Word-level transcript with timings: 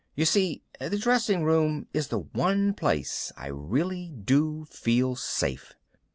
You 0.15 0.25
see, 0.25 0.63
the 0.79 0.97
dressing 0.97 1.43
room 1.43 1.85
is 1.93 2.07
the 2.07 2.17
one 2.17 2.73
place 2.73 3.31
I 3.37 3.49
really 3.49 4.09
do 4.09 4.65
feel 4.65 5.15
safe. 5.15 5.75